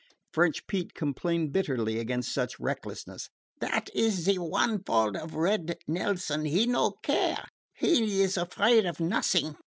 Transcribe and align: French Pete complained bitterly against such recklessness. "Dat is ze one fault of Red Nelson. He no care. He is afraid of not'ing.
French 0.33 0.65
Pete 0.65 0.95
complained 0.95 1.53
bitterly 1.53 1.99
against 1.99 2.33
such 2.33 2.59
recklessness. 2.59 3.29
"Dat 3.59 3.91
is 3.93 4.15
ze 4.23 4.39
one 4.39 4.83
fault 4.83 5.15
of 5.15 5.35
Red 5.35 5.77
Nelson. 5.87 6.43
He 6.45 6.65
no 6.65 6.95
care. 7.03 7.45
He 7.75 8.23
is 8.23 8.35
afraid 8.35 8.87
of 8.87 8.99
not'ing. 8.99 9.57